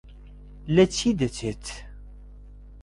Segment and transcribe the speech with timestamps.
[0.75, 1.65] لە چی دەچێت؟